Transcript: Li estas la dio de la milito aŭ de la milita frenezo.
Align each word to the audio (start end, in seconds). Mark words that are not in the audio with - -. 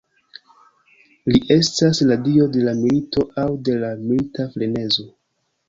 Li 1.31 1.41
estas 1.57 2.01
la 2.13 2.17
dio 2.29 2.49
de 2.57 2.65
la 2.69 2.75
milito 2.81 3.27
aŭ 3.45 3.47
de 3.71 3.79
la 3.85 3.93
milita 4.03 4.51
frenezo. 4.59 5.11